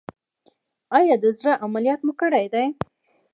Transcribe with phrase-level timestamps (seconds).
[0.97, 2.65] ایا د زړه عملیات مو کړی دی؟